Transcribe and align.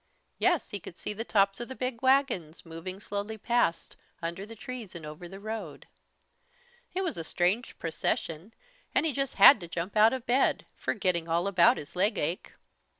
Yes, 0.39 0.71
he 0.71 0.79
could 0.79 0.97
see 0.97 1.13
the 1.13 1.23
tops 1.23 1.59
of 1.59 1.67
the 1.67 1.75
big 1.75 2.01
wagons, 2.01 2.65
moving 2.65 2.99
slowly 2.99 3.37
past, 3.37 3.95
under 4.19 4.47
the 4.47 4.55
trees 4.55 4.95
and 4.95 5.05
over 5.05 5.29
the 5.29 5.39
road. 5.39 5.87
It 6.95 7.03
was 7.03 7.17
a 7.19 7.23
strange 7.23 7.77
procession 7.77 8.55
and 8.95 9.05
he 9.05 9.13
just 9.13 9.35
had 9.35 9.59
to 9.59 9.67
jump 9.67 9.95
out 9.95 10.11
of 10.11 10.25
bed, 10.25 10.65
forgetting 10.75 11.27
all 11.27 11.45
about 11.45 11.77
his 11.77 11.95
leg 11.95 12.17
ache. 12.17 12.53